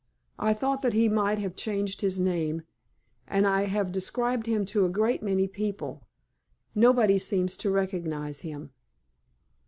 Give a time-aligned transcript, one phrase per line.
[0.39, 2.63] I thought that he might have changed his name,
[3.27, 6.07] and I have described him to a great many people.
[6.73, 8.71] Nobody seems to recognize him."